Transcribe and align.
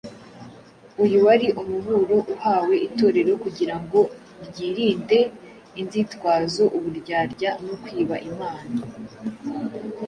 Uyu 1.03 1.17
wari 1.25 1.47
umuburo 1.61 2.17
uhawe 2.33 2.75
Itorero 2.87 3.31
kugira 3.43 3.75
ngo 3.83 3.99
ryirinde 4.47 5.19
inzitwazo, 5.81 6.63
uburyarya 6.77 7.49
no 7.65 7.75
kwiba 7.83 8.15
Imana. 8.31 8.71